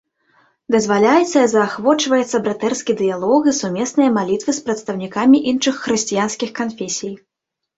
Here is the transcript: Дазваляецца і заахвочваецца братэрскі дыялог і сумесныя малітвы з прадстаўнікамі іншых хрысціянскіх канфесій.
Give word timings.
Дазваляецца 0.75 1.37
і 1.41 1.49
заахвочваецца 1.53 2.41
братэрскі 2.47 2.91
дыялог 3.01 3.41
і 3.51 3.55
сумесныя 3.59 4.09
малітвы 4.17 4.51
з 4.59 4.67
прадстаўнікамі 4.71 5.37
іншых 5.53 5.75
хрысціянскіх 5.83 6.49
канфесій. 6.63 7.15